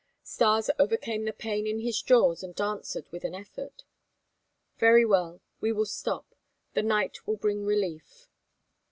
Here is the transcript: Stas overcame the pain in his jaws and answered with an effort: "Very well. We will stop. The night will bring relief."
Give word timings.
Stas 0.23 0.71
overcame 0.79 1.25
the 1.25 1.31
pain 1.31 1.67
in 1.67 1.77
his 1.81 2.01
jaws 2.01 2.41
and 2.41 2.59
answered 2.59 3.05
with 3.11 3.23
an 3.23 3.35
effort: 3.35 3.83
"Very 4.79 5.05
well. 5.05 5.41
We 5.59 5.71
will 5.71 5.85
stop. 5.85 6.33
The 6.73 6.81
night 6.81 7.27
will 7.27 7.37
bring 7.37 7.63
relief." 7.65 8.27